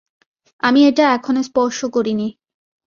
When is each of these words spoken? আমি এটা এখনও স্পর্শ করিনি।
আমি 0.63 0.79
এটা 0.87 1.05
এখনও 1.13 1.41
স্পর্শ 1.43 1.79
করিনি। 1.95 2.27